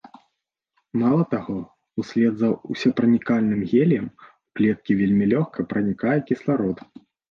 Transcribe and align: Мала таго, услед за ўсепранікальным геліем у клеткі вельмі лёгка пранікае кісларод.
Мала 1.01 1.23
таго, 1.33 1.57
услед 2.05 2.33
за 2.41 2.49
ўсепранікальным 2.71 3.61
геліем 3.75 4.11
у 4.19 4.25
клеткі 4.55 4.91
вельмі 5.05 5.33
лёгка 5.37 5.71
пранікае 5.73 6.19
кісларод. 6.31 6.89